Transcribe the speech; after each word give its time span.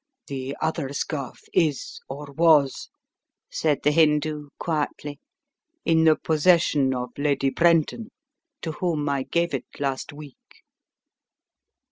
"The 0.25 0.57
other 0.59 0.93
scarf 0.93 1.41
is, 1.53 1.99
or 2.09 2.33
was," 2.35 2.89
said 3.51 3.83
the 3.83 3.91
Hindoo, 3.91 4.49
quietly, 4.57 5.19
"in 5.85 6.05
the 6.05 6.15
possession 6.15 6.91
of 6.95 7.11
Lady 7.19 7.51
Brenton, 7.51 8.09
to 8.63 8.71
whom 8.71 9.07
I 9.07 9.21
gave 9.21 9.53
it 9.53 9.65
last 9.79 10.11
week!" 10.11 10.63